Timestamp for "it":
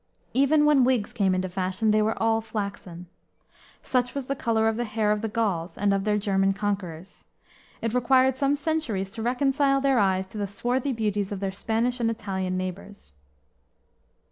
7.83-7.93